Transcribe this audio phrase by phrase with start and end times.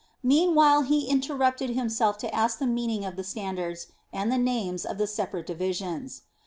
[0.23, 4.97] Meanwhile he interrupted himself to ask the meaning of the standards and the names of
[4.97, 6.23] the separate divisions.